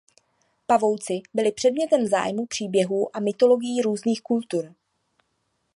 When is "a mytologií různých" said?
3.17-4.21